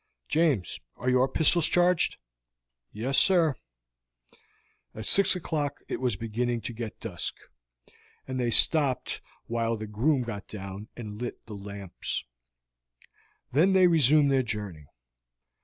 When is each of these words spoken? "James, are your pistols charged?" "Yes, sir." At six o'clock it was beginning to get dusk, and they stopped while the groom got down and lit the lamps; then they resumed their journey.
"James, 0.27 0.79
are 0.95 1.11
your 1.11 1.27
pistols 1.27 1.67
charged?" 1.67 2.17
"Yes, 2.91 3.19
sir." 3.19 3.53
At 4.95 5.05
six 5.05 5.35
o'clock 5.35 5.77
it 5.87 6.01
was 6.01 6.15
beginning 6.15 6.61
to 6.61 6.73
get 6.73 6.99
dusk, 6.99 7.35
and 8.27 8.39
they 8.39 8.49
stopped 8.49 9.21
while 9.45 9.75
the 9.77 9.85
groom 9.85 10.23
got 10.23 10.47
down 10.47 10.87
and 10.97 11.21
lit 11.21 11.45
the 11.45 11.53
lamps; 11.53 12.25
then 13.51 13.73
they 13.73 13.85
resumed 13.85 14.31
their 14.31 14.41
journey. 14.41 14.87